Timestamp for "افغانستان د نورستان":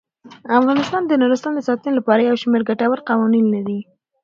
0.59-1.53